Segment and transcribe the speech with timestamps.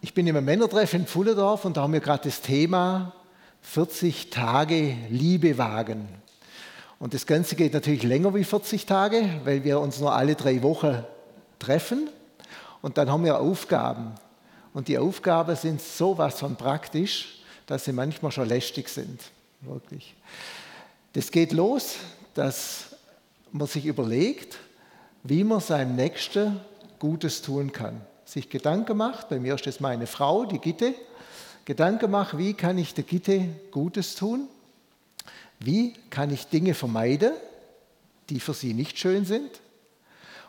[0.00, 3.12] Ich bin im Männertreff in Pfullendorf und da haben wir gerade das Thema
[3.62, 6.08] 40 Tage Liebe wagen.
[7.00, 10.62] Und das Ganze geht natürlich länger wie 40 Tage, weil wir uns nur alle drei
[10.62, 11.04] Wochen
[11.58, 12.08] treffen.
[12.80, 14.12] Und dann haben wir Aufgaben.
[14.72, 19.20] Und die Aufgaben sind sowas von praktisch, dass sie manchmal schon lästig sind.
[19.62, 20.14] Wirklich.
[21.12, 21.96] Das geht los,
[22.34, 22.94] dass
[23.50, 24.58] man sich überlegt,
[25.24, 26.60] wie man seinem Nächsten
[27.00, 30.94] Gutes tun kann sich Gedanken macht, bei mir ist das meine Frau, die Gitte,
[31.64, 34.48] Gedanken macht, wie kann ich der Gitte Gutes tun?
[35.58, 37.32] Wie kann ich Dinge vermeiden,
[38.28, 39.60] die für sie nicht schön sind?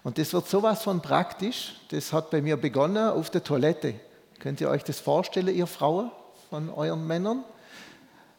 [0.03, 1.75] Und das wird sowas von praktisch.
[1.89, 3.95] Das hat bei mir begonnen auf der Toilette.
[4.39, 6.11] Könnt ihr euch das vorstellen, ihr Frauen
[6.49, 7.43] von euren Männern?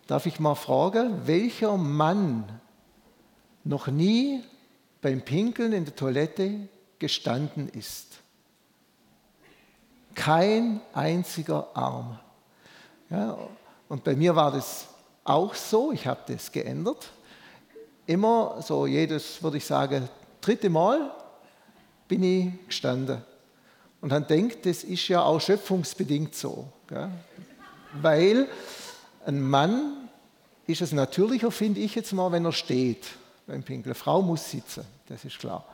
[0.06, 2.44] Darf ich mal fragen, welcher Mann
[3.64, 4.42] noch nie
[5.00, 8.20] beim Pinkeln in der Toilette gestanden ist?
[10.14, 12.18] Kein einziger Arm.
[13.10, 13.36] Ja,
[13.88, 14.86] und bei mir war das
[15.24, 17.10] auch so, ich habe das geändert.
[18.06, 20.08] Immer so jedes, würde ich sagen,
[20.40, 21.12] dritte Mal
[22.08, 23.22] bin ich gestanden.
[24.00, 26.66] Und dann denkt, das ist ja auch schöpfungsbedingt so.
[26.88, 27.10] Gell?
[28.00, 28.48] Weil
[29.26, 30.08] ein Mann
[30.66, 33.06] ist es natürlicher, finde ich jetzt mal, wenn er steht
[33.46, 33.94] beim Pinkeln.
[33.94, 35.64] Frau muss sitzen, das ist klar.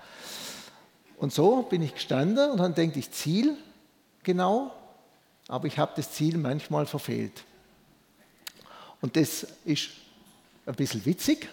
[1.19, 3.57] Und so bin ich gestanden und dann denke ich, Ziel,
[4.27, 4.73] genau,
[5.49, 7.45] aber ich habe das Ziel manchmal verfehlt.
[9.01, 9.91] Und das ist
[10.67, 11.49] ein bisschen witzig,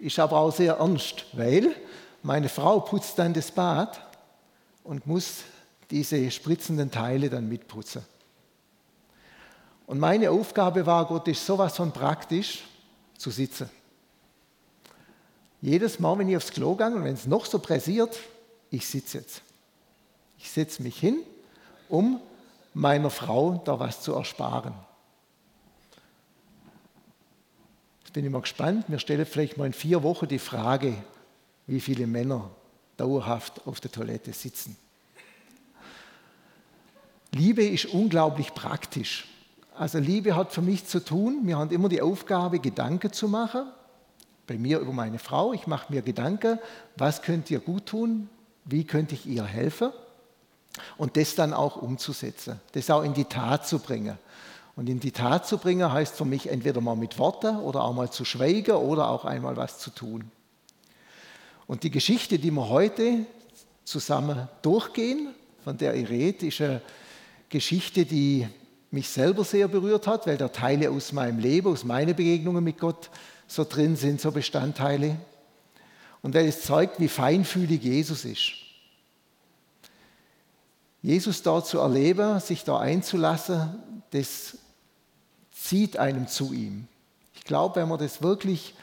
[0.00, 1.74] ist aber auch sehr ernst, weil
[2.22, 4.00] meine Frau putzt dann das Bad
[4.82, 5.44] und muss
[5.90, 8.02] diese spritzenden Teile dann mitputzen.
[9.86, 12.64] Und meine Aufgabe war, Gott ist sowas von praktisch,
[13.16, 13.70] zu sitzen.
[15.60, 18.18] Jedes Mal, wenn ich aufs Klo gehe und wenn es noch so pressiert,
[18.70, 19.42] ich sitze jetzt.
[20.38, 21.22] Ich setze mich hin
[21.88, 22.20] um
[22.74, 24.74] meiner Frau da was zu ersparen.
[28.00, 28.88] Jetzt bin ich mal gespannt.
[28.88, 30.94] Mir stelle vielleicht mal in vier Wochen die Frage,
[31.66, 32.50] wie viele Männer
[32.96, 34.76] dauerhaft auf der Toilette sitzen.
[37.32, 39.28] Liebe ist unglaublich praktisch.
[39.76, 43.66] Also Liebe hat für mich zu tun, wir haben immer die Aufgabe, Gedanken zu machen.
[44.46, 45.52] Bei mir über meine Frau.
[45.52, 46.58] Ich mache mir Gedanken,
[46.96, 48.28] was könnt ihr gut tun,
[48.64, 49.92] wie könnte ich ihr helfen.
[50.96, 54.18] Und das dann auch umzusetzen, das auch in die Tat zu bringen.
[54.76, 57.94] Und in die Tat zu bringen heißt für mich entweder mal mit Worten oder auch
[57.94, 60.30] mal zu schweigen oder auch einmal was zu tun.
[61.66, 63.26] Und die Geschichte, die wir heute
[63.84, 65.34] zusammen durchgehen,
[65.64, 66.80] von der ich rede, ist eine
[67.48, 68.46] Geschichte, die
[68.90, 72.78] mich selber sehr berührt hat, weil da Teile aus meinem Leben, aus meinen Begegnungen mit
[72.78, 73.10] Gott
[73.46, 75.16] so drin sind, so Bestandteile.
[76.22, 78.52] Und weil es zeigt, wie feinfühlig Jesus ist.
[81.02, 84.58] Jesus da zu erleben, sich da einzulassen, das
[85.52, 86.88] zieht einem zu ihm.
[87.34, 88.74] Ich glaube, wenn man das wirklich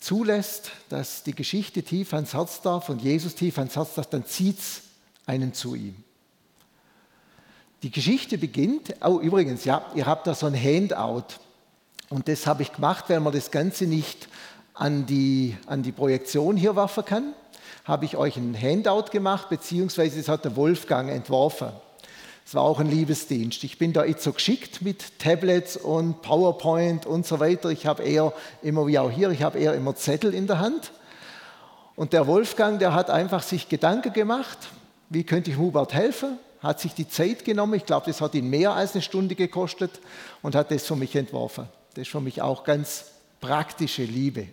[0.00, 4.24] zulässt, dass die Geschichte tief ans Herz darf und Jesus tief ans Herz darf, dann
[4.26, 4.82] zieht es
[5.26, 5.94] einen zu ihm.
[7.82, 11.36] Die Geschichte beginnt, oh übrigens, ja, ihr habt da so ein Handout
[12.08, 14.28] und das habe ich gemacht, weil man das Ganze nicht
[14.74, 17.34] an die, an die Projektion hier werfen kann
[17.90, 21.70] habe ich euch ein Handout gemacht, beziehungsweise das hat der Wolfgang entworfen.
[22.46, 23.64] Es war auch ein Liebesdienst.
[23.64, 27.68] Ich bin da jetzt so geschickt mit Tablets und PowerPoint und so weiter.
[27.70, 30.92] Ich habe eher immer wie auch hier, ich habe eher immer Zettel in der Hand.
[31.96, 34.58] Und der Wolfgang, der hat einfach sich Gedanken gemacht,
[35.08, 38.48] wie könnte ich Hubert helfen, hat sich die Zeit genommen, ich glaube, das hat ihn
[38.48, 40.00] mehr als eine Stunde gekostet
[40.42, 41.68] und hat das für mich entworfen.
[41.94, 43.06] Das ist für mich auch ganz
[43.40, 44.46] praktische Liebe.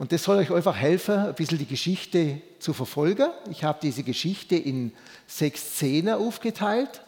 [0.00, 3.28] Und das soll euch einfach helfen, ein bisschen die Geschichte zu verfolgen.
[3.50, 4.92] Ich habe diese Geschichte in
[5.26, 7.02] sechs Szenen aufgeteilt.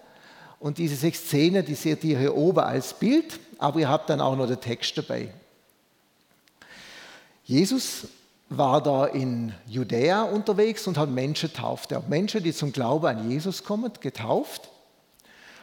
[0.60, 4.20] Und diese sechs Szenen, die seht ihr hier oben als Bild, aber ihr habt dann
[4.20, 5.32] auch noch den Text dabei.
[7.44, 8.08] Jesus
[8.50, 11.92] war da in Judäa unterwegs und hat Menschen getauft.
[11.92, 14.68] Er hat Menschen, die zum Glauben an Jesus kommen, getauft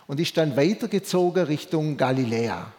[0.07, 2.71] und ist dann weitergezogen Richtung Galiläa.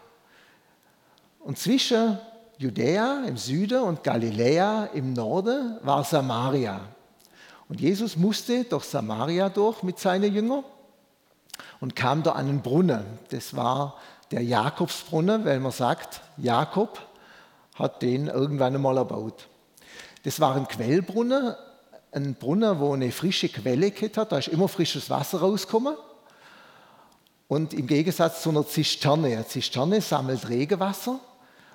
[1.38, 2.18] Und zwischen
[2.60, 6.78] Judäa im Süden und Galiläa im Norden war Samaria.
[7.70, 10.62] Und Jesus musste durch Samaria durch mit seinen Jüngern
[11.80, 13.02] und kam da an einen Brunnen.
[13.30, 13.96] Das war
[14.30, 17.00] der Jakobsbrunnen, weil man sagt, Jakob
[17.76, 19.48] hat den irgendwann einmal erbaut.
[20.24, 21.54] Das war ein Quellbrunnen,
[22.12, 25.96] ein Brunnen, wo eine frische Quelle hat, da ist immer frisches Wasser rausgekommen.
[27.48, 31.20] Und im Gegensatz zu einer Zisterne, eine Zisterne sammelt Regenwasser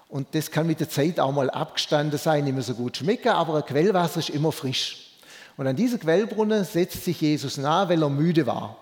[0.09, 3.29] und das kann mit der Zeit auch mal abgestanden sein, nicht mehr so gut schmecken,
[3.29, 5.11] aber ein Quellwasser ist immer frisch.
[5.57, 8.77] Und an dieser Quellbrunnen setzt sich Jesus nahe, weil er müde war.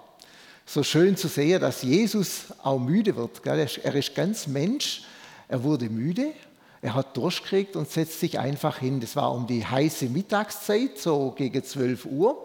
[0.66, 3.46] so schön zu sehen, dass Jesus auch müde wird.
[3.46, 5.04] Er ist ganz Mensch,
[5.48, 6.32] er wurde müde,
[6.82, 9.00] er hat Durst gekriegt und setzt sich einfach hin.
[9.00, 12.38] Das war um die heiße Mittagszeit, so gegen 12 Uhr.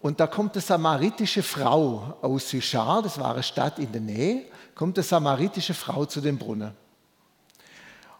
[0.00, 4.44] Und da kommt eine samaritische Frau aus Sychar, das war eine Stadt in der Nähe,
[4.74, 6.72] kommt eine samaritische Frau zu dem Brunnen.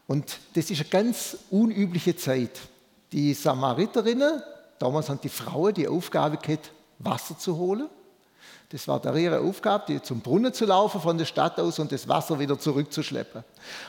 [0.09, 2.59] Und das ist eine ganz unübliche Zeit.
[3.11, 4.41] Die Samariterinnen,
[4.79, 7.87] damals haben die Frauen die Aufgabe gehabt, Wasser zu holen.
[8.69, 11.91] Das war da ihre Aufgabe, die zum Brunnen zu laufen von der Stadt aus und
[11.91, 13.43] das Wasser wieder zurückzuschleppen.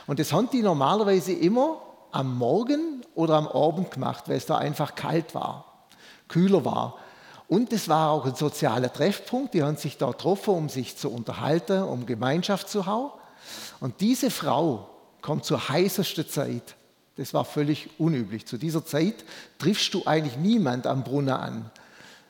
[0.05, 1.81] Und das haben die normalerweise immer
[2.11, 5.87] am Morgen oder am Abend gemacht, weil es da einfach kalt war,
[6.27, 6.99] kühler war.
[7.47, 9.55] Und es war auch ein sozialer Treffpunkt.
[9.55, 13.09] Die haben sich da getroffen, um sich zu unterhalten, um Gemeinschaft zu haben.
[13.79, 14.90] Und diese Frau
[15.21, 16.75] kommt zur heißesten Zeit.
[17.17, 18.45] Das war völlig unüblich.
[18.45, 19.15] Zu dieser Zeit
[19.59, 21.69] triffst du eigentlich niemand am Brunnen an.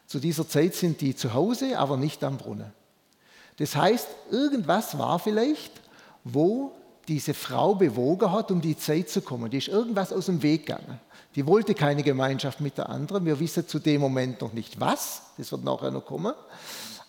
[0.07, 2.73] Zu dieser Zeit sind die zu Hause, aber nicht am Brunnen.
[3.57, 5.71] Das heißt, irgendwas war vielleicht,
[6.23, 6.73] wo
[7.07, 9.49] diese Frau bewogen hat, um die Zeit zu kommen.
[9.49, 10.99] Die ist irgendwas aus dem Weg gegangen.
[11.35, 13.25] Die wollte keine Gemeinschaft mit der anderen.
[13.25, 15.21] Wir wissen zu dem Moment noch nicht was.
[15.37, 16.33] Das wird nachher noch kommen.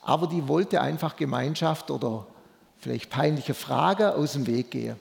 [0.02, 2.26] Aber die wollte einfach Gemeinschaft oder
[2.78, 4.96] vielleicht peinliche Fragen aus dem Weg gehen.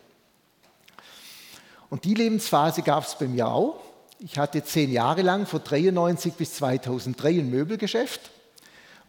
[1.91, 3.81] Und die Lebensphase gab es bei mir auch.
[4.17, 8.31] Ich hatte zehn Jahre lang, von 93 bis 2003, ein Möbelgeschäft,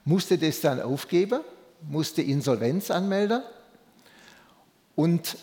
[0.05, 1.43] musste das dann aufgeben,
[1.88, 3.40] musste Insolvenz anmelden
[4.96, 5.37] und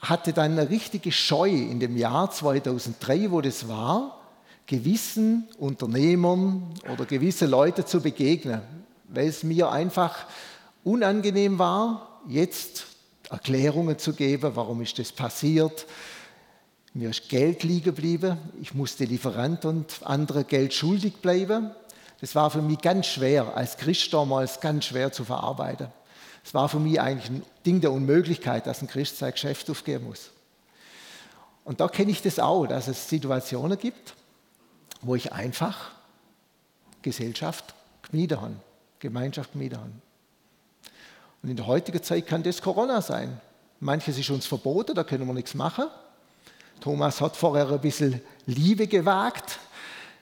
[0.00, 4.20] hatte dann eine richtige Scheu in dem Jahr 2003, wo das war,
[4.66, 8.60] gewissen Unternehmern oder gewisse Leute zu begegnen,
[9.08, 10.26] weil es mir einfach
[10.84, 12.84] unangenehm war, jetzt
[13.30, 15.86] Erklärungen zu geben, warum ist das passiert,
[16.92, 18.36] mir ist Geld liegen geblieben.
[18.60, 21.70] Ich musste Lieferant und andere Geld schuldig bleiben.
[22.20, 25.88] Das war für mich ganz schwer, als Christ damals ganz schwer zu verarbeiten.
[26.44, 30.06] Es war für mich eigentlich ein Ding der Unmöglichkeit, dass ein Christ sein Geschäft aufgeben
[30.06, 30.30] muss.
[31.64, 34.14] Und da kenne ich das auch, dass es Situationen gibt,
[35.02, 35.92] wo ich einfach
[37.02, 37.74] Gesellschaft
[38.10, 38.56] gemieden habe,
[38.98, 39.92] Gemeinschaft gemieden habe.
[41.42, 43.40] Und in der heutigen Zeit kann das Corona sein.
[43.78, 45.84] Manches ist uns verboten, da können wir nichts machen.
[46.80, 49.58] Thomas hat vorher ein bisschen Liebe gewagt,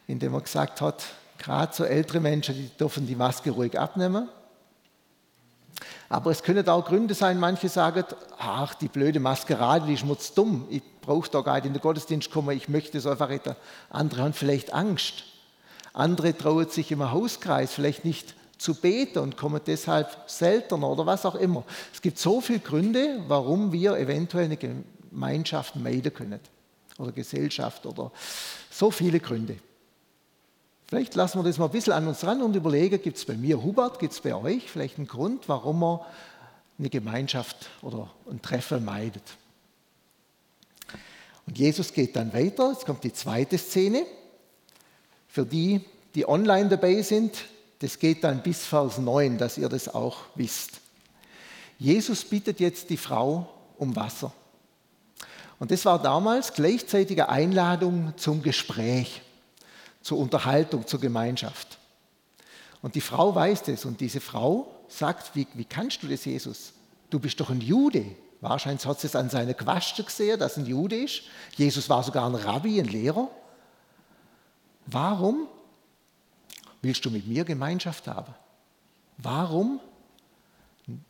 [0.07, 1.05] indem er gesagt hat,
[1.39, 4.29] gerade so ältere Menschen, die dürfen die Maske ruhig abnehmen.
[6.09, 8.05] Aber es können auch Gründe sein, manche sagen,
[8.39, 12.31] ach, die blöde Maskerade, die ist dumm, ich brauche da gar nicht in den Gottesdienst
[12.31, 13.55] kommen, ich möchte es einfach retten.
[13.91, 15.25] Andere haben vielleicht Angst.
[15.93, 21.25] Andere trauen sich im Hauskreis vielleicht nicht zu beten und kommen deshalb seltener oder was
[21.25, 21.65] auch immer.
[21.93, 24.57] Es gibt so viele Gründe, warum wir eventuell eine
[25.19, 26.39] Gemeinschaft meiden können
[26.97, 28.13] oder Gesellschaft oder
[28.71, 29.59] so viele Gründe.
[30.87, 33.35] Vielleicht lassen wir das mal ein bisschen an uns ran und überlegen, gibt es bei
[33.35, 36.01] mir, Hubert, gibt es bei euch vielleicht einen Grund, warum man
[36.79, 39.25] eine Gemeinschaft oder ein Treffen meidet.
[41.47, 44.07] Und Jesus geht dann weiter, jetzt kommt die zweite Szene.
[45.27, 45.81] Für die,
[46.15, 47.45] die online dabei sind,
[47.81, 50.81] das geht dann bis Vers 9, dass ihr das auch wisst.
[51.77, 53.49] Jesus bittet jetzt die Frau
[53.79, 54.33] um Wasser.
[55.59, 59.23] Und das war damals gleichzeitig eine Einladung zum Gespräch,
[60.03, 61.79] zur Unterhaltung, zur Gemeinschaft.
[62.81, 66.73] Und die Frau weiß das und diese Frau sagt, wie, wie kannst du das, Jesus?
[67.11, 68.05] Du bist doch ein Jude.
[68.41, 71.23] Wahrscheinlich hat sie es an seiner Quaste gesehen, dass ein Jude ist.
[71.57, 73.29] Jesus war sogar ein Rabbi, ein Lehrer.
[74.87, 75.49] Warum
[76.81, 78.33] willst du mit mir Gemeinschaft haben?
[79.17, 79.81] Warum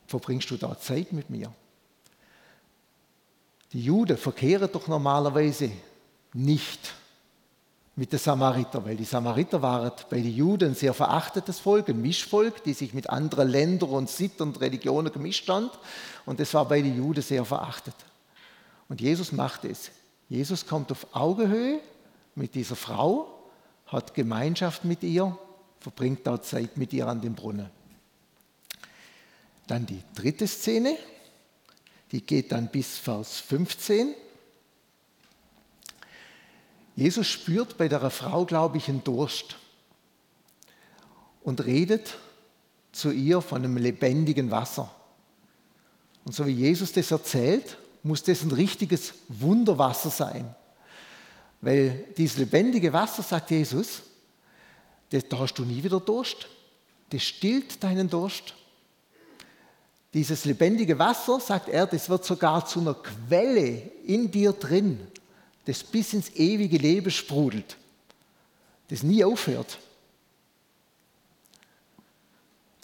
[0.07, 1.53] verbringst du da Zeit mit mir?
[3.73, 5.71] Die Juden verkehren doch normalerweise
[6.33, 6.95] nicht
[7.97, 12.01] mit den Samariter, weil die Samariter waren bei den Juden ein sehr verachtetes Volk, ein
[12.01, 15.69] Mischvolk, die sich mit anderen Ländern und Sitten und Religionen gemischt haben.
[16.25, 17.97] Und das war bei den Juden sehr verachtet.
[18.89, 19.91] Und Jesus macht es.
[20.29, 21.81] Jesus kommt auf Augenhöhe
[22.37, 23.35] mit dieser Frau,
[23.87, 25.37] hat Gemeinschaft mit ihr,
[25.81, 27.69] verbringt dort Zeit mit ihr an dem Brunnen.
[29.67, 30.97] Dann die dritte Szene
[32.13, 34.15] die geht dann bis Vers 15.
[36.97, 39.57] Jesus spürt bei der Frau, glaube ich, einen Durst
[41.43, 42.17] und redet
[42.93, 44.93] zu ihr von einem lebendigen Wasser.
[46.25, 50.55] Und so wie Jesus das erzählt, muss das ein richtiges Wunderwasser sein.
[51.61, 54.03] Weil dieses lebendige Wasser, sagt Jesus,
[55.11, 56.49] da hast du nie wieder Durst.
[57.11, 58.55] Das stillt deinen Durst.
[60.15, 64.99] Dieses lebendige Wasser, sagt er, das wird sogar zu einer Quelle in dir drin,
[65.67, 67.77] das bis ins ewige Leben sprudelt,
[68.89, 69.79] das nie aufhört.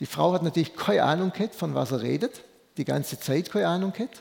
[0.00, 2.42] Die Frau hat natürlich keine Ahnung gehabt, von was er redet,
[2.76, 4.20] die ganze Zeit keine Ahnung gehabt.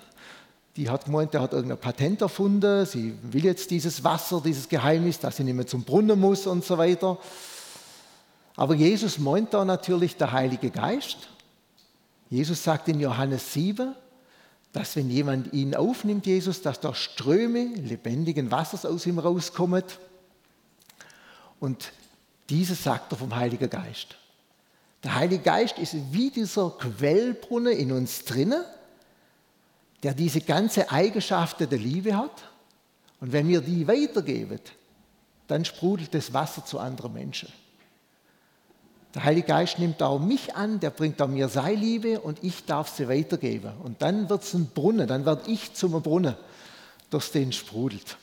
[0.77, 5.19] Die hat gemeint, der hat irgendein Patent erfunden, sie will jetzt dieses Wasser, dieses Geheimnis,
[5.19, 7.17] dass sie nicht mehr zum Brunnen muss und so weiter.
[8.55, 11.29] Aber Jesus meint da natürlich der Heilige Geist.
[12.33, 13.93] Jesus sagt in Johannes 7,
[14.71, 19.83] dass wenn jemand ihn aufnimmt, Jesus, dass da Ströme lebendigen Wassers aus ihm rauskommen.
[21.59, 21.91] Und
[22.49, 24.17] dieses sagt er vom Heiligen Geist.
[25.03, 28.63] Der Heilige Geist ist wie dieser Quellbrunnen in uns drinnen,
[30.01, 32.49] der diese ganze Eigenschaften der Liebe hat.
[33.19, 34.59] Und wenn wir die weitergeben,
[35.45, 37.53] dann sprudelt das Wasser zu anderen Menschen.
[39.13, 42.65] Der Heilige Geist nimmt auch mich an, der bringt auch mir seine Liebe und ich
[42.65, 43.71] darf sie weitergeben.
[43.83, 46.35] Und dann wird es ein Brunnen, dann werde ich zum Brunnen,
[47.11, 48.17] durch den sprudelt.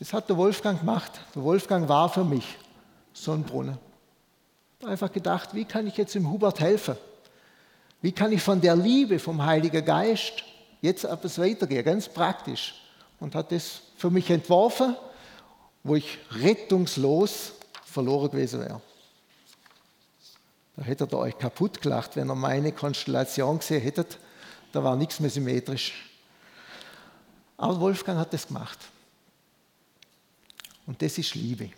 [0.00, 1.12] Das hat der Wolfgang gemacht.
[1.34, 2.56] Der Wolfgang war für mich
[3.12, 3.78] so ein Brunnen.
[4.78, 6.96] Ich habe einfach gedacht, wie kann ich jetzt dem Hubert helfen?
[8.00, 10.42] Wie kann ich von der Liebe vom Heiligen Geist
[10.80, 12.74] jetzt etwas weitergehen, ganz praktisch?
[13.20, 14.96] Und hat das für mich entworfen,
[15.84, 17.52] wo ich rettungslos
[17.84, 18.80] verloren gewesen wäre.
[20.74, 24.18] Da hättet ihr euch kaputt gelacht, wenn ihr meine Konstellation gesehen hättet.
[24.72, 25.92] Da war nichts mehr symmetrisch.
[27.58, 28.78] Aber Wolfgang hat das gemacht.
[30.86, 31.68] Und das ist Liebe.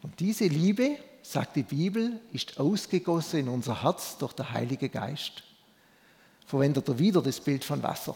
[0.00, 5.42] Und diese Liebe, sagt die Bibel, ist ausgegossen in unser Herz durch den Heiligen Geist.
[6.46, 8.14] Verwendet er wieder das Bild von Wasser.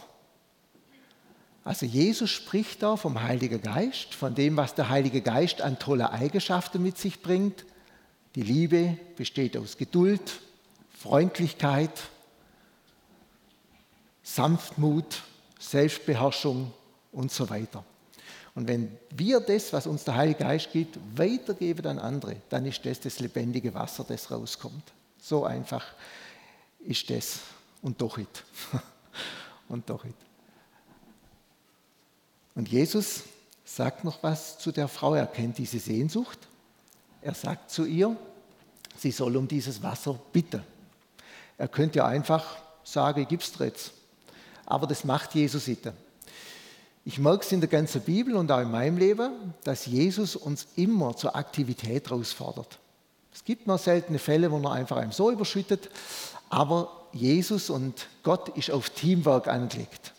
[1.66, 6.12] Also Jesus spricht da vom Heiligen Geist, von dem, was der Heilige Geist an tolle
[6.12, 7.64] Eigenschaften mit sich bringt.
[8.36, 10.38] Die Liebe besteht aus Geduld,
[10.96, 11.90] Freundlichkeit,
[14.22, 15.22] Sanftmut,
[15.58, 16.72] Selbstbeherrschung
[17.10, 17.82] und so weiter.
[18.54, 22.86] Und wenn wir das, was uns der Heilige Geist gibt, weitergeben an andere, dann ist
[22.86, 24.84] das das lebendige Wasser, das rauskommt.
[25.20, 25.84] So einfach
[26.78, 27.40] ist das.
[27.82, 28.44] Und doch nicht.
[29.68, 30.25] Und doch nicht.
[32.56, 33.22] Und Jesus
[33.64, 35.14] sagt noch was zu der Frau.
[35.14, 36.38] Er kennt diese Sehnsucht.
[37.22, 38.16] Er sagt zu ihr,
[38.96, 40.62] sie soll um dieses Wasser bitten.
[41.58, 43.92] Er könnte ja einfach sagen, gib's jetzt.
[44.64, 45.88] Aber das macht Jesus nicht.
[47.04, 50.66] Ich merke es in der ganzen Bibel und auch in meinem Leben, dass Jesus uns
[50.76, 52.78] immer zur Aktivität herausfordert.
[53.32, 55.90] Es gibt nur seltene Fälle, wo er einfach einem so überschüttet,
[56.48, 60.14] aber Jesus und Gott ist auf Teamwork angelegt.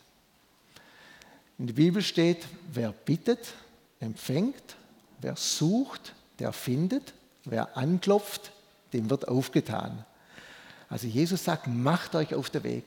[1.59, 3.53] In der Bibel steht, wer bittet,
[3.99, 4.75] empfängt,
[5.21, 7.13] wer sucht, der findet,
[7.45, 8.51] wer anklopft,
[8.93, 10.05] dem wird aufgetan.
[10.89, 12.83] Also Jesus sagt, macht euch auf den Weg.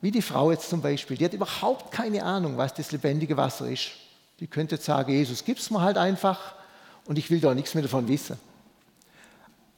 [0.00, 3.70] Wie die Frau jetzt zum Beispiel, die hat überhaupt keine Ahnung, was das lebendige Wasser
[3.70, 3.90] ist.
[4.40, 6.54] Die könnte jetzt sagen, Jesus, gib es mir halt einfach
[7.06, 8.38] und ich will da nichts mehr davon wissen.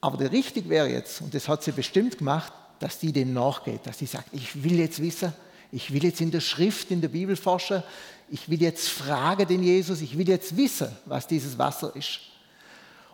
[0.01, 3.81] Aber der richtig wäre jetzt, und das hat sie bestimmt gemacht, dass die dem nachgeht,
[3.85, 5.33] dass sie sagt, ich will jetzt wissen,
[5.71, 7.83] ich will jetzt in der Schrift, in der Bibel forschen.
[8.29, 10.01] Ich will jetzt fragen den Jesus.
[10.01, 12.19] Ich will jetzt wissen, was dieses Wasser ist.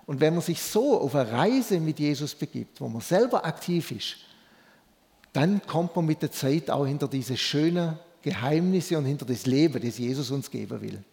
[0.05, 3.91] Und wenn man sich so auf eine Reise mit Jesus begibt, wo man selber aktiv
[3.91, 4.17] ist,
[5.31, 9.81] dann kommt man mit der Zeit auch hinter diese schönen Geheimnisse und hinter das Leben,
[9.81, 11.03] das Jesus uns geben will.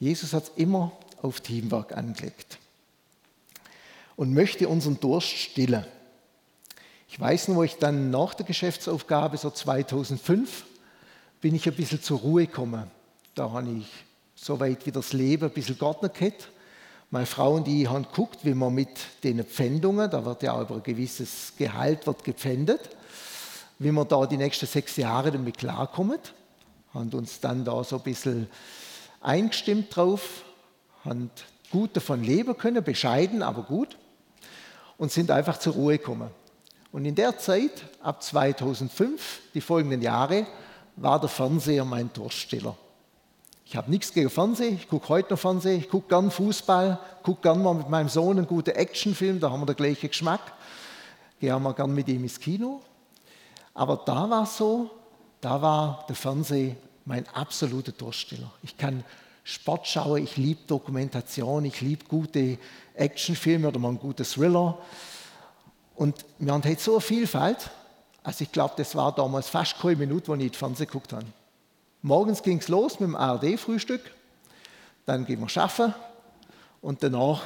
[0.00, 0.92] Jesus hat es immer
[1.22, 2.58] auf Teamwork angelegt
[4.16, 5.84] und möchte unseren Durst stillen.
[7.10, 10.66] Ich weiß nur, wo ich dann nach der Geschäftsaufgabe, so 2005,
[11.40, 12.90] bin ich ein bisschen zur Ruhe gekommen.
[13.34, 13.86] Da habe ich
[14.34, 16.50] soweit wie das Leben ein bisschen Gartner gehabt.
[17.10, 18.90] Meine Frau und ich haben geguckt, wie man mit
[19.24, 22.90] den Pfändungen, da wird ja auch über ein gewisses Gehalt wird gepfändet,
[23.78, 26.18] wie man da die nächsten sechs Jahre damit klarkommen.
[26.92, 28.48] Haben uns dann da so ein bisschen
[29.22, 30.42] eingestimmt drauf,
[31.06, 31.30] haben
[31.70, 33.96] gut davon leben können, bescheiden, aber gut,
[34.98, 36.30] und sind einfach zur Ruhe gekommen.
[36.90, 40.46] Und in der Zeit, ab 2005, die folgenden Jahre,
[40.96, 42.76] war der Fernseher mein Durststiller.
[43.64, 47.42] Ich habe nichts gegen Fernsehen, ich gucke heute noch Fernsehen, ich gucke gern Fußball, gucke
[47.42, 50.40] gern mal mit meinem Sohn einen guten Actionfilm, da haben wir den gleichen Geschmack.
[51.38, 52.80] Gehe mal gern mit ihm ins Kino.
[53.74, 54.90] Aber da war es so,
[55.40, 58.50] da war der Fernseher mein absoluter Durststiller.
[58.62, 59.04] Ich kann
[59.44, 62.58] Sport schauen, ich liebe Dokumentation, ich liebe gute
[62.94, 64.78] Actionfilme oder mal einen guten Thriller.
[65.98, 67.70] Und wir haben heute so eine Vielfalt.
[68.22, 71.26] Also ich glaube, das war damals fast keine Minute, wo ich Fernsehen geguckt habe.
[72.02, 74.02] Morgens ging es los mit dem ARD-Frühstück,
[75.06, 75.92] dann gehen wir schaffen
[76.82, 77.42] und danach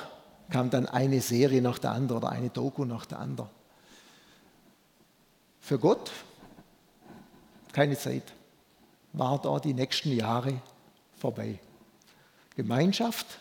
[0.50, 3.48] kam dann eine Serie nach der anderen oder eine Doku nach der anderen.
[5.58, 6.10] Für Gott
[7.72, 8.34] keine Zeit.
[9.14, 10.60] War da die nächsten Jahre
[11.18, 11.58] vorbei.
[12.54, 13.38] Gemeinschaft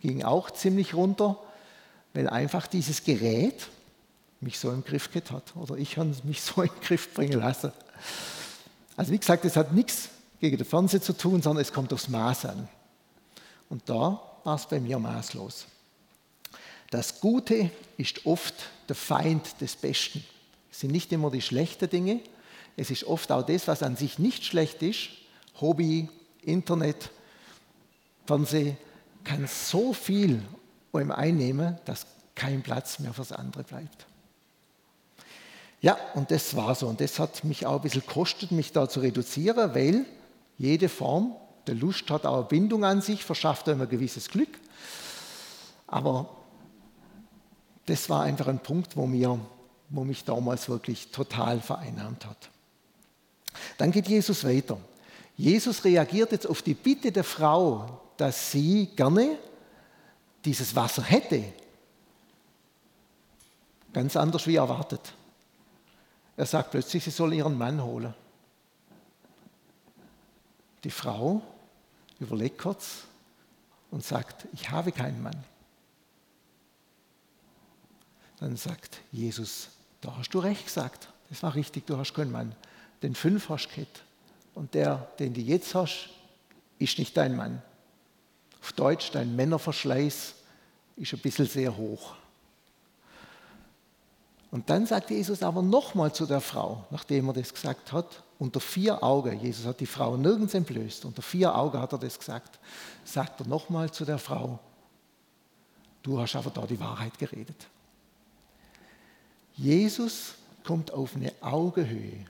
[0.00, 1.36] ging auch ziemlich runter,
[2.14, 3.68] weil einfach dieses Gerät
[4.40, 7.72] mich so im Griff gehabt hat oder ich habe mich so den Griff bringen lassen.
[8.96, 10.08] Also wie gesagt, es hat nichts
[10.40, 12.68] gegen den Fernseher zu tun, sondern es kommt aufs Maß an.
[13.68, 15.66] Und da war es bei mir maßlos.
[16.90, 18.54] Das Gute ist oft
[18.88, 20.24] der Feind des Besten.
[20.70, 22.20] Es sind nicht immer die schlechten Dinge,
[22.78, 25.08] es ist oft auch das, was an sich nicht schlecht ist.
[25.60, 26.08] Hobby,
[26.42, 27.10] Internet,
[28.24, 28.76] Fernsehen
[29.24, 30.40] kann so viel
[30.92, 34.06] um einnehmen, dass kein Platz mehr fürs andere bleibt.
[35.80, 36.88] Ja, und das war so.
[36.88, 40.04] Und das hat mich auch ein bisschen gekostet, mich da zu reduzieren, weil
[40.56, 44.58] jede Form der Lust hat auch eine Bindung an sich, verschafft einem ein gewisses Glück.
[45.86, 46.28] Aber
[47.86, 49.38] das war einfach ein Punkt, wo, mir,
[49.90, 52.50] wo mich damals wirklich total vereinnahmt hat.
[53.76, 54.78] Dann geht Jesus weiter.
[55.36, 59.38] Jesus reagiert jetzt auf die Bitte der Frau, dass sie gerne
[60.44, 61.44] dieses Wasser hätte.
[63.92, 65.12] Ganz anders wie erwartet.
[66.38, 68.14] Er sagt plötzlich, sie soll ihren Mann holen.
[70.84, 71.42] Die Frau
[72.20, 73.02] überlegt kurz
[73.90, 75.44] und sagt, ich habe keinen Mann.
[78.38, 81.08] Dann sagt Jesus, da hast du recht gesagt.
[81.28, 82.54] Das war richtig, du hast keinen Mann.
[83.02, 84.04] Den fünf hast du gehabt.
[84.54, 86.10] Und der, den du jetzt hast,
[86.78, 87.60] ist nicht dein Mann.
[88.60, 90.34] Auf Deutsch, dein Männerverschleiß
[90.94, 92.14] ist ein bisschen sehr hoch.
[94.50, 98.60] Und dann sagt Jesus aber nochmal zu der Frau, nachdem er das gesagt hat, unter
[98.60, 102.58] vier Augen, Jesus hat die Frau nirgends entblößt, unter vier Augen hat er das gesagt,
[103.04, 104.58] sagt er nochmal zu der Frau,
[106.02, 107.66] du hast aber da die Wahrheit geredet.
[109.54, 112.24] Jesus kommt auf eine Augenhöhe.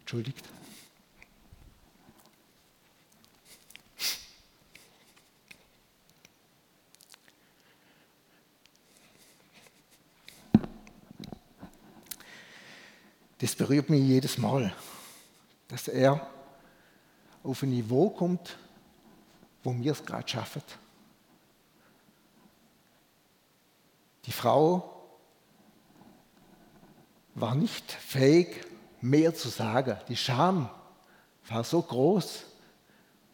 [0.00, 0.44] Entschuldigt.
[13.40, 14.72] Das berührt mich jedes Mal,
[15.68, 16.26] dass er
[17.42, 18.58] auf ein Niveau kommt,
[19.62, 20.62] wo wir es gerade schaffen.
[24.26, 25.08] Die Frau
[27.34, 28.66] war nicht fähig,
[29.00, 29.96] mehr zu sagen.
[30.08, 30.68] Die Scham
[31.48, 32.44] war so groß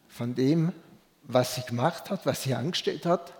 [0.07, 0.71] von dem,
[1.23, 3.33] was sie gemacht hat, was sie angestellt hat,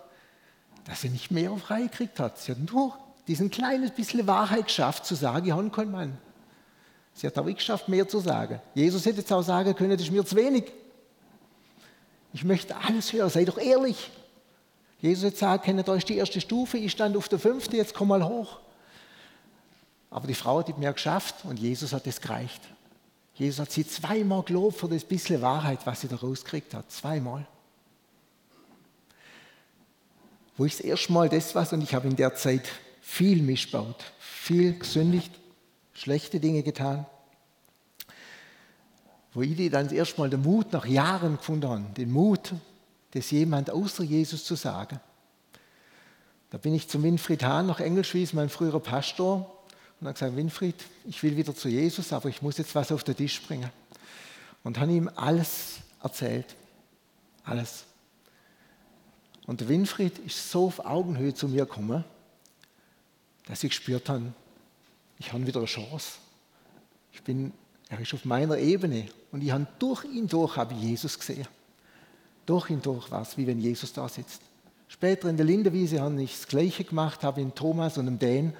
[0.83, 2.37] dass sie nicht mehr freigekriegt hat.
[2.37, 6.17] Sie hat nur diesen kleines bisschen Wahrheit geschafft, zu sagen, ich habe keinen Mann.
[7.17, 8.61] Sie hat auch geschafft, mehr zu sagen.
[8.75, 10.65] Jesus hätte jetzt auch sagen können, das ist mir zu wenig.
[12.31, 14.11] Ich möchte alles hören, sei doch ehrlich.
[15.01, 18.09] Jesus sagen können, da ist die erste Stufe, ich stand auf der fünften, jetzt komm
[18.09, 18.59] mal hoch.
[20.11, 22.61] Aber die Frau hat mehr geschafft und Jesus hat es gereicht.
[23.33, 26.91] Jesus hat sie zweimal gelobt für das bisschen Wahrheit, was sie da rausgekriegt hat.
[26.91, 27.47] Zweimal.
[30.55, 32.69] Wo ich das erste Mal das war, und ich habe in der Zeit
[33.01, 35.31] viel missbaut, viel gesündigt,
[35.97, 37.05] schlechte Dinge getan,
[39.33, 42.53] wo ich dann erstmal den Mut nach Jahren gefunden habe, den Mut,
[43.11, 44.99] das jemand außer Jesus zu sagen.
[46.51, 49.37] Da bin ich zum Winfried Hahn nach Engelschwies, mein früherer Pastor,
[49.99, 53.03] und habe gesagt, Winfried, ich will wieder zu Jesus, aber ich muss jetzt was auf
[53.03, 53.69] den Tisch bringen.
[54.63, 56.55] Und habe ihm alles erzählt.
[57.43, 57.85] Alles.
[59.47, 62.03] Und der Winfried ist so auf Augenhöhe zu mir gekommen,
[63.47, 64.33] dass ich gespürt habe,
[65.19, 66.19] ich habe wieder eine Chance.
[67.11, 67.51] Ich bin,
[67.89, 71.47] er ist auf meiner Ebene und ich habe durch ihn durch habe ich Jesus gesehen.
[72.45, 74.41] Durch ihn durch war es, wie wenn Jesus da sitzt.
[74.87, 78.53] Später in der Lindewiese habe ich das Gleiche gemacht, habe in Thomas und im Dan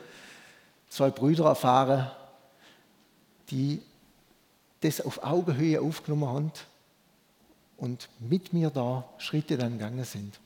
[0.90, 2.12] zwei Brüder erfahren,
[3.50, 3.82] die
[4.82, 6.52] das auf Augenhöhe aufgenommen haben
[7.78, 10.40] und mit mir da Schritte dann gegangen sind.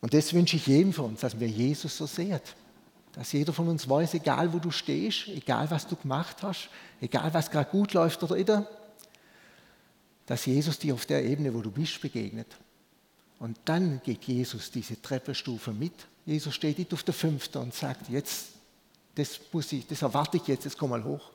[0.00, 2.40] Und das wünsche ich jedem von uns, dass wir Jesus so sehen.
[3.18, 7.34] Dass jeder von uns weiß, egal wo du stehst, egal was du gemacht hast, egal
[7.34, 8.48] was gerade gut läuft oder nicht,
[10.24, 12.46] dass Jesus dir auf der Ebene, wo du bist, begegnet.
[13.40, 15.94] Und dann geht Jesus diese Treppenstufe mit.
[16.26, 18.50] Jesus steht nicht auf der fünften und sagt, jetzt,
[19.16, 21.32] das muss ich, das erwarte ich jetzt, jetzt komm mal hoch.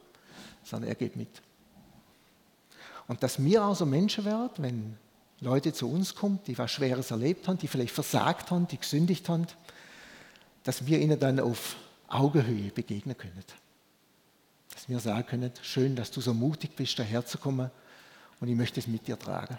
[0.64, 1.42] Sondern er geht mit.
[3.10, 4.98] Und dass wir auch so Menschen werden, wenn
[5.42, 9.28] Leute zu uns kommen, die was Schweres erlebt haben, die vielleicht versagt haben, die gesündigt
[9.28, 9.48] haben,
[10.64, 11.76] dass wir ihnen dann auf
[12.08, 13.44] Augenhöhe begegnen können.
[14.74, 17.70] Dass wir sagen können, schön, dass du so mutig bist, daherzukommen
[18.40, 19.58] und ich möchte es mit dir tragen.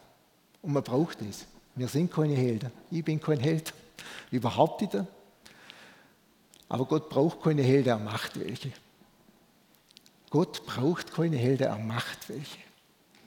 [0.62, 1.46] Und man braucht es.
[1.74, 2.70] Wir sind keine Helden.
[2.90, 3.72] Ich bin kein Held.
[4.30, 4.96] Überhaupt nicht.
[6.68, 8.72] Aber Gott braucht keine Helden, er macht welche.
[10.30, 12.58] Gott braucht keine Helden, er macht welche.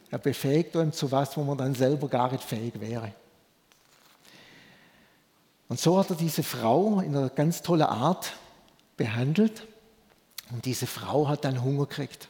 [0.09, 3.13] Er befähigt uns zu was, wo man dann selber gar nicht fähig wäre.
[5.69, 8.33] Und so hat er diese Frau in einer ganz tollen Art
[8.95, 9.67] behandelt.
[10.51, 12.29] Und diese Frau hat dann Hunger gekriegt.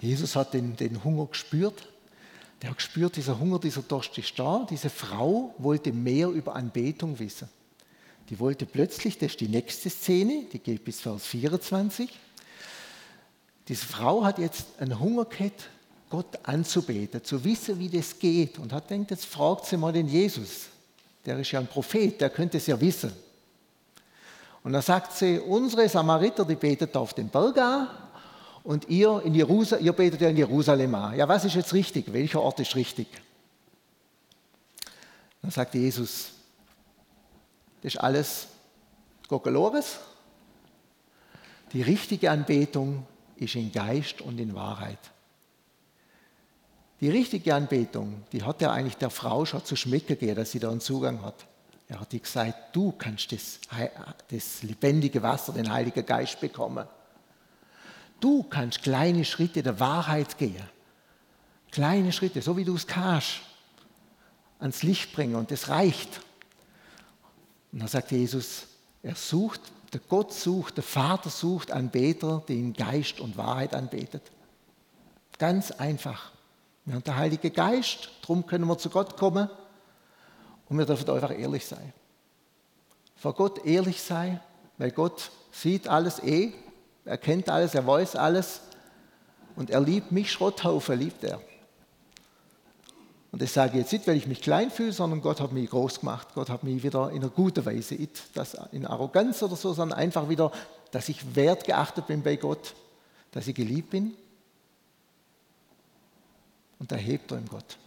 [0.00, 1.88] Jesus hat den, den Hunger gespürt.
[2.60, 4.66] Der hat gespürt, dieser Hunger, dieser Durst ist da.
[4.68, 7.48] Diese Frau wollte mehr über Anbetung wissen.
[8.28, 12.10] Die wollte plötzlich, das ist die nächste Szene, die geht bis Vers 24.
[13.68, 15.68] Diese Frau hat jetzt einen Hunger gehabt,
[16.10, 18.58] Gott anzubeten, zu wissen, wie das geht.
[18.58, 20.66] Und hat gedacht, jetzt fragt sie mal den Jesus.
[21.24, 23.12] Der ist ja ein Prophet, der könnte es ja wissen.
[24.64, 27.88] Und dann sagt sie, unsere Samariter, die betet auf den Berg an
[28.64, 29.46] und ihr, in ihr
[29.92, 31.16] betet ja in Jerusalem an.
[31.16, 32.12] Ja, was ist jetzt richtig?
[32.12, 33.08] Welcher Ort ist richtig?
[35.40, 36.30] Dann sagt Jesus,
[37.82, 38.46] das ist alles
[39.26, 39.98] Gogolores.
[41.72, 43.04] Die richtige Anbetung
[43.36, 44.98] ist in Geist und in Wahrheit.
[47.02, 50.60] Die richtige Anbetung, die hat er eigentlich der Frau schon zu schmecken gegeben, dass sie
[50.60, 51.34] da einen Zugang hat.
[51.88, 53.58] Er hat ihr gesagt, du kannst das,
[54.30, 56.86] das lebendige Wasser, den Heiligen Geist bekommen.
[58.20, 60.62] Du kannst kleine Schritte der Wahrheit gehen.
[61.72, 63.40] Kleine Schritte, so wie du es kannst,
[64.60, 66.20] ans Licht bringen und es reicht.
[67.72, 68.68] Und dann sagt Jesus,
[69.02, 69.60] er sucht,
[69.92, 74.22] der Gott sucht, der Vater sucht Anbeter, die in Geist und Wahrheit anbetet.
[75.36, 76.30] Ganz einfach.
[76.84, 79.48] Wir haben der Heilige Geist, darum können wir zu Gott kommen
[80.68, 81.92] und wir dürfen einfach ehrlich sein.
[83.14, 84.40] Vor Gott ehrlich sein,
[84.78, 86.52] weil Gott sieht alles eh,
[87.04, 88.62] er kennt alles, er weiß alles
[89.54, 91.40] und er liebt mich, Schrotthaufen liebt er.
[93.30, 95.70] Und das sage ich jetzt nicht, weil ich mich klein fühle, sondern Gott hat mich
[95.70, 96.28] groß gemacht.
[96.34, 99.98] Gott hat mich wieder in einer guten Weise, nicht das in Arroganz oder so, sondern
[99.98, 100.50] einfach wieder,
[100.90, 102.74] dass ich wertgeachtet bin bei Gott,
[103.30, 104.14] dass ich geliebt bin
[106.82, 107.78] und da hebt er ihm Gott.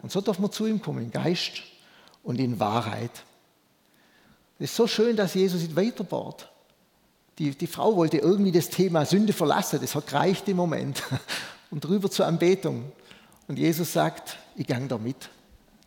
[0.00, 1.54] Und so darf man zu ihm kommen, in Geist
[2.22, 3.10] und in Wahrheit.
[4.60, 6.48] Es ist so schön, dass Jesus ihn weiterbaut.
[7.36, 11.02] Die, die Frau wollte irgendwie das Thema Sünde verlassen, das hat gereicht im Moment.
[11.72, 12.92] Und rüber zur Anbetung.
[13.48, 15.28] Und Jesus sagt, ich gang da mit.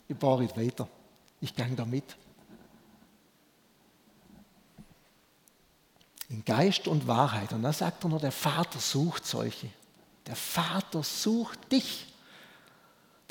[0.09, 0.89] Ich baue nicht weiter.
[1.39, 2.17] Ich gang da mit.
[6.27, 7.53] In Geist und Wahrheit.
[7.53, 9.69] Und dann sagt er noch, der Vater sucht solche.
[10.29, 12.05] Der Vater sucht dich.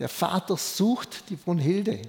[0.01, 2.03] Der Vater sucht die Brunhilde.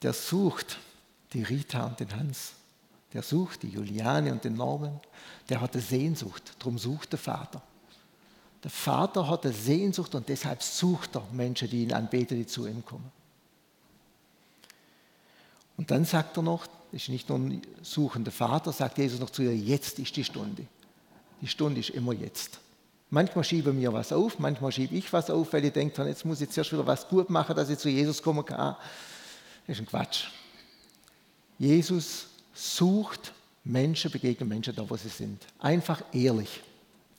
[0.00, 0.78] Der sucht
[1.34, 2.52] die Rita und den Hans.
[3.12, 4.98] Der sucht die Juliane und den Norman.
[5.50, 6.54] Der hat eine Sehnsucht.
[6.58, 7.60] Darum sucht der Vater.
[8.64, 12.66] Der Vater hat eine Sehnsucht und deshalb sucht er Menschen, die ihn anbeten, die zu
[12.66, 13.12] ihm kommen.
[15.76, 19.28] Und dann sagt er noch, das ist nicht nur ein suchender Vater, sagt Jesus noch
[19.28, 20.66] zu ihr, jetzt ist die Stunde.
[21.42, 22.60] Die Stunde ist immer jetzt.
[23.10, 26.40] Manchmal schiebe mir was auf, manchmal schiebe ich was auf, weil ich denke, jetzt muss
[26.40, 28.76] ich zuerst wieder was gut machen, dass ich zu Jesus kommen kann.
[29.66, 30.28] Das ist ein Quatsch.
[31.58, 33.32] Jesus sucht
[33.64, 35.44] Menschen, begegnet Menschen da, wo sie sind.
[35.58, 36.62] Einfach ehrlich.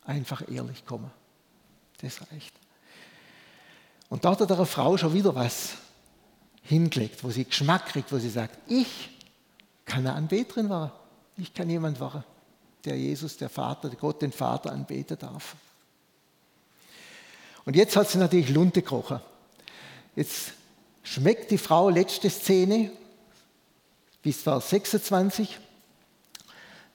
[0.04, 1.12] Einfach ehrlich kommen.
[2.02, 2.54] Das reicht.
[4.10, 5.76] Und da hat der Frau schon wieder was
[6.64, 9.10] hingelegt, wo sie Geschmack kriegt, wo sie sagt, ich
[9.86, 10.92] kann eine Anbeterin werden.
[11.38, 12.24] Ich kann jemand werden,
[12.86, 15.56] der Jesus, der Vater, Gott, den Vater anbeten darf.
[17.66, 19.22] Und jetzt hat sie natürlich Lunte gekrochen.
[20.16, 20.54] Jetzt
[21.02, 22.92] schmeckt die Frau, letzte Szene,
[24.22, 25.60] bis Vers 26.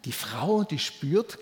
[0.04, 1.38] Die Frau, die spürt,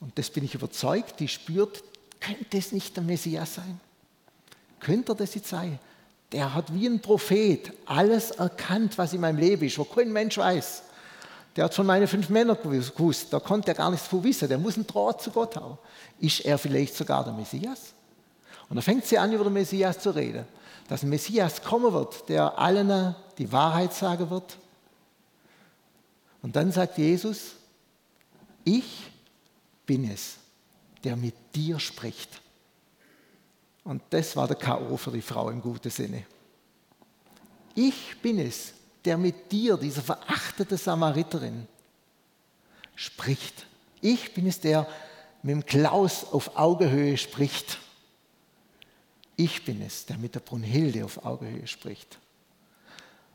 [0.00, 1.82] und das bin ich überzeugt, die spürt,
[2.20, 3.80] könnte es nicht der Messias sein?
[4.80, 5.78] Könnte er das jetzt sein?
[6.32, 10.38] Der hat wie ein Prophet alles erkannt, was in meinem Leben ist, wo kein Mensch
[10.38, 10.82] weiß.
[11.56, 14.58] Der hat von meinen fünf Männern gewusst, da konnte er gar nichts von wissen, der
[14.58, 15.78] muss ein Draht zu Gott haben.
[16.18, 17.92] Ist er vielleicht sogar der Messias?
[18.68, 20.46] Und da fängt sie an, über den Messias zu reden.
[20.88, 24.56] Dass ein Messias kommen wird, der allen die Wahrheit sagen wird.
[26.42, 27.52] Und dann sagt Jesus,
[28.64, 29.10] ich
[29.86, 30.36] bin es,
[31.04, 32.40] der mit dir spricht.
[33.84, 34.96] Und das war der K.O.
[34.96, 36.24] für die Frau im guten Sinne.
[37.74, 38.72] Ich bin es,
[39.04, 41.66] der mit dir, dieser verachtete Samariterin,
[42.94, 43.66] spricht.
[44.00, 44.86] Ich bin es, der
[45.42, 47.78] mit dem Klaus auf Augenhöhe spricht.
[49.36, 52.18] Ich bin es, der mit der Brunhilde auf Augenhöhe spricht.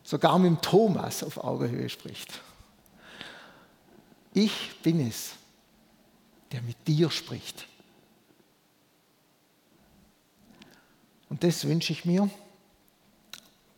[0.03, 2.41] Sogar mit dem Thomas auf Augenhöhe spricht.
[4.33, 5.31] Ich bin es,
[6.51, 7.67] der mit dir spricht.
[11.29, 12.29] Und das wünsche ich mir,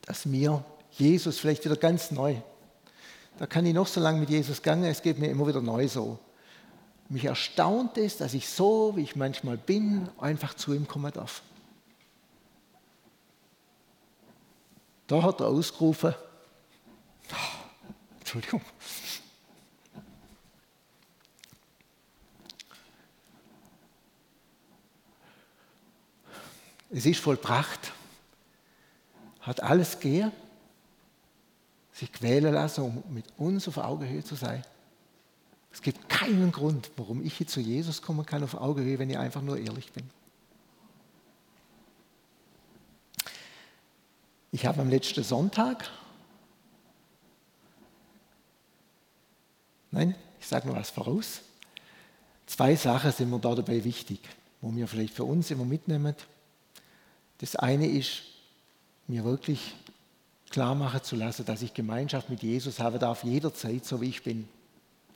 [0.03, 2.35] dass mir Jesus vielleicht wieder ganz neu,
[3.37, 5.87] da kann ich noch so lange mit Jesus gehen, es geht mir immer wieder neu
[5.87, 6.19] so.
[7.09, 11.41] mich erstaunt es, dass ich so, wie ich manchmal bin, einfach zu ihm kommen darf.
[15.07, 16.13] Da hat er ausgerufen,
[18.19, 18.61] Entschuldigung,
[26.91, 27.91] es ist vollbracht,
[29.41, 30.31] hat alles gegeben,
[32.01, 34.63] sich quälen lassen, um mit uns auf Augenhöhe zu sein.
[35.71, 39.19] Es gibt keinen Grund, warum ich hier zu Jesus kommen kann auf Augenhöhe, wenn ich
[39.19, 40.09] einfach nur ehrlich bin.
[44.51, 45.91] Ich habe am letzten Sonntag,
[49.91, 51.41] nein, ich sage nur was voraus,
[52.47, 54.19] zwei Sachen sind mir da dabei wichtig,
[54.59, 56.15] wo wir vielleicht für uns immer mitnehmen.
[57.37, 58.23] Das eine ist,
[59.07, 59.75] mir wirklich
[60.51, 64.23] klar machen zu lassen, dass ich Gemeinschaft mit Jesus habe darf, jederzeit, so wie ich
[64.23, 64.47] bin.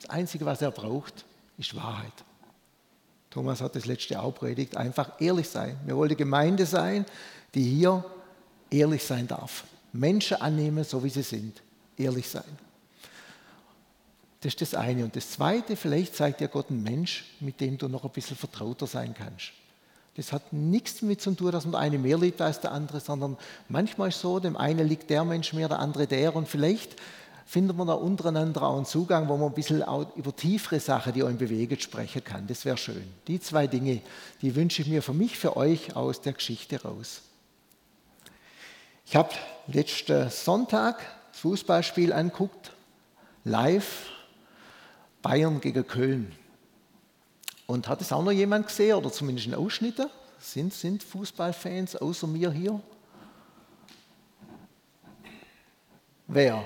[0.00, 1.24] Das Einzige, was er braucht,
[1.58, 2.12] ist Wahrheit.
[3.30, 5.78] Thomas hat das letzte auch predigt, einfach ehrlich sein.
[5.84, 7.04] Wir wollen die Gemeinde sein,
[7.54, 8.04] die hier
[8.70, 9.64] ehrlich sein darf.
[9.92, 11.62] Menschen annehmen, so wie sie sind.
[11.98, 12.44] Ehrlich sein.
[14.40, 15.04] Das ist das eine.
[15.04, 18.36] Und das zweite, vielleicht zeigt dir Gott einen Mensch, mit dem du noch ein bisschen
[18.36, 19.52] vertrauter sein kannst.
[20.16, 23.00] Das hat nichts damit zu tun, dass man der eine mehr liebt als der andere,
[23.00, 23.36] sondern
[23.68, 26.34] manchmal ist so, dem einen liegt der Mensch mehr, der andere der.
[26.34, 26.96] Und vielleicht
[27.44, 29.84] findet man da untereinander auch einen Zugang, wo man ein bisschen
[30.16, 32.46] über tiefere Sachen, die euch bewegen, sprechen kann.
[32.46, 33.06] Das wäre schön.
[33.28, 34.00] Die zwei Dinge,
[34.40, 37.20] die wünsche ich mir für mich, für euch aus der Geschichte raus.
[39.04, 39.30] Ich habe
[39.68, 40.98] letzten Sonntag
[41.30, 42.72] das Fußballspiel anguckt,
[43.44, 44.06] live,
[45.20, 46.32] Bayern gegen Köln.
[47.66, 50.00] Und hat es auch noch jemand gesehen oder zumindest einen Ausschnitt?
[50.38, 52.80] Sind, sind Fußballfans außer mir hier?
[56.28, 56.64] Wer?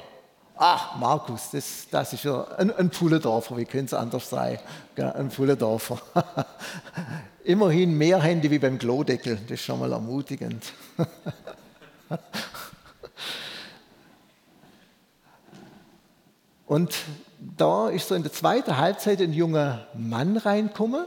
[0.56, 4.58] Ach, Markus, das, das ist ja ein, ein Pullendorfer, wie könnte es anders sein?
[4.96, 5.98] Ein Pullendorfer.
[7.44, 10.74] Immerhin mehr Hände wie beim Klodeckel, das ist schon mal ermutigend.
[16.66, 16.94] Und
[17.60, 21.04] da ist so in der zweiten Halbzeit ein junger Mann reingekommen,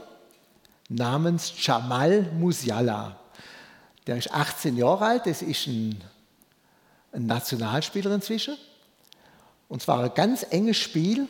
[0.88, 3.16] namens Jamal Musiala.
[4.06, 6.00] Der ist 18 Jahre alt, das ist ein,
[7.12, 8.56] ein Nationalspieler inzwischen.
[9.68, 11.26] Und zwar ein ganz enges Spiel.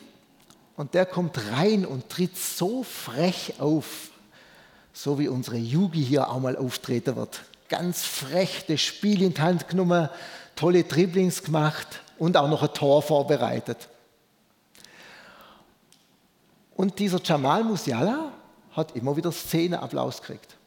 [0.77, 4.11] Und der kommt rein und tritt so frech auf,
[4.93, 7.41] so wie unsere Yugi hier auch mal auftreten wird.
[7.69, 10.09] Ganz frech das Spiel in die Hand genommen,
[10.55, 13.87] tolle Dribblings gemacht und auch noch ein Tor vorbereitet.
[16.75, 18.31] Und dieser Jamal Musiala
[18.71, 20.57] hat immer wieder Szeneapplaus gekriegt.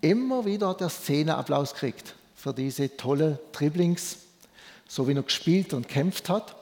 [0.00, 4.16] Immer wieder hat er Szeneapplaus gekriegt für diese tolle Dribblings,
[4.88, 6.56] so wie er gespielt und kämpft hat.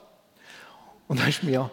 [1.07, 1.71] Und da ist mir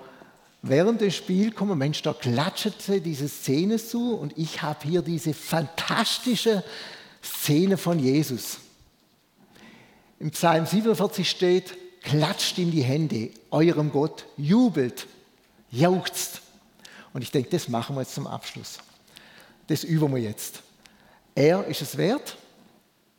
[0.62, 5.35] während des Spiels gekommen, Mensch, da klatschete diese Szene zu und ich habe hier diese
[5.35, 6.64] fantastische
[7.22, 8.59] Szene von Jesus.
[10.20, 15.07] Im Psalm 47 steht, klatscht in die Hände, eurem Gott, jubelt,
[15.70, 16.42] jauchzt.
[17.12, 18.79] Und ich denke, das machen wir jetzt zum Abschluss.
[19.66, 20.62] Das üben wir jetzt.
[21.35, 22.37] Er ist es wert.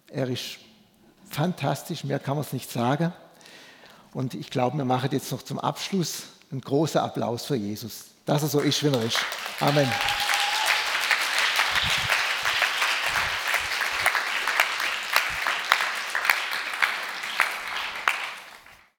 [0.08, 0.58] Er ist
[1.30, 3.14] fantastisch, mehr kann man es nicht sagen.
[4.14, 8.42] Und ich glaube, wir machen jetzt noch zum Abschluss einen großen Applaus für Jesus, dass
[8.42, 9.20] er so ist, wie er ist.
[9.60, 9.88] Amen.